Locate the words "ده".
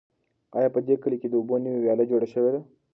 2.53-2.61